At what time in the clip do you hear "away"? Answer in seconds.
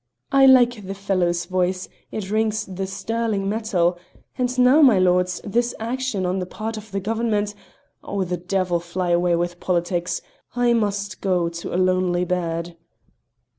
9.11-9.35